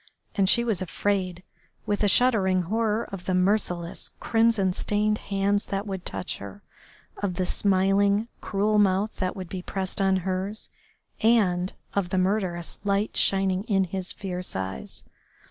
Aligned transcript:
And 0.33 0.49
she 0.49 0.63
was 0.63 0.81
afraid, 0.81 1.43
with 1.85 2.03
a 2.03 2.07
shuddering 2.07 2.63
horror, 2.63 3.03
of 3.11 3.25
the 3.25 3.35
merciless, 3.35 4.09
crimson 4.19 4.73
stained 4.73 5.19
hands 5.19 5.67
that 5.67 5.85
would 5.85 6.05
touch 6.05 6.39
her, 6.39 6.63
of 7.17 7.35
the 7.35 7.45
smiling, 7.45 8.27
cruel 8.41 8.79
mouth 8.79 9.17
that 9.17 9.35
would 9.35 9.47
be 9.47 9.61
pressed 9.61 10.01
on 10.01 10.15
hers, 10.25 10.71
and 11.21 11.73
of 11.93 12.09
the 12.09 12.17
murderous 12.17 12.79
light 12.83 13.15
shining 13.15 13.63
in 13.65 13.83
his 13.83 14.11
fierce 14.11 14.55
eyes. 14.55 15.03